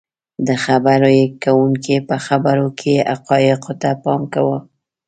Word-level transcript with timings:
د 0.47 0.49
خبرې 0.65 1.19
کوونکي 1.43 1.95
په 2.09 2.15
خبرو 2.25 2.67
کې 2.79 2.93
حقایقو 3.11 3.73
ته 3.81 3.89
پام 4.03 4.21
کوو 4.33 4.57